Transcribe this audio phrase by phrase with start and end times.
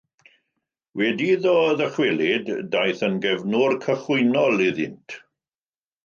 [0.99, 1.51] Wedi iddo
[1.81, 5.17] ddychwelyd, daeth yn gefnwr cychwynnol iddynt.